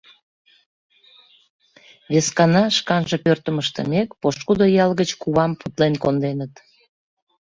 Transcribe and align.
Вескана, 2.11 2.63
шканже 2.77 3.17
пӧртым 3.25 3.55
ыштымек, 3.63 4.09
пошкудо 4.21 4.65
ял 4.83 4.91
гыч 4.99 5.09
кувам 5.21 5.51
путлен 5.59 5.93
конденыт. 6.03 6.53